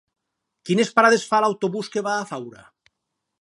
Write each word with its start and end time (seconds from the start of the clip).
Quines 0.69 0.89
parades 0.99 1.25
fa 1.33 1.41
l'autobús 1.45 1.91
que 1.97 2.03
va 2.09 2.15
a 2.15 2.25
Faura? 2.33 2.67